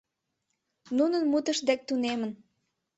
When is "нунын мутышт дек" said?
0.97-1.79